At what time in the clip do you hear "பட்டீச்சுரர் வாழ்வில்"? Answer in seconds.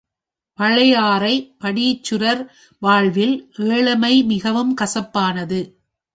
1.61-3.35